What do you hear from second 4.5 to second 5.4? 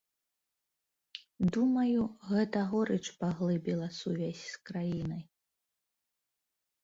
краінай.